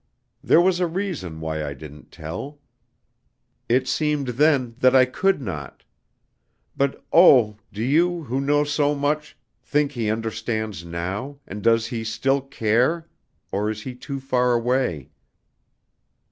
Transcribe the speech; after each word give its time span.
There 0.43 0.59
was 0.59 0.79
a 0.79 0.87
reason 0.87 1.41
why 1.41 1.63
I 1.63 1.75
didn't 1.75 2.09
tell. 2.11 2.57
It 3.69 3.87
seemed 3.87 4.29
then 4.29 4.73
that 4.79 4.95
I 4.95 5.05
could 5.05 5.39
not. 5.39 5.83
But 6.75 7.05
oh, 7.13 7.57
do 7.71 7.83
you, 7.83 8.23
who 8.23 8.41
know 8.41 8.63
so 8.63 8.95
much, 8.95 9.37
think 9.61 9.91
he 9.91 10.09
understands 10.09 10.83
now, 10.83 11.37
and 11.45 11.61
does 11.61 11.85
he 11.85 12.03
still 12.03 12.41
care, 12.41 13.09
or 13.51 13.69
is 13.69 13.83
he 13.83 13.93
too 13.93 14.19
far 14.19 14.53
away? 14.53 15.11